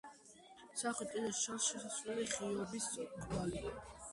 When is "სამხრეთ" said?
0.81-1.13